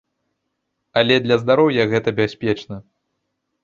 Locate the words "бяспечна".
2.25-2.85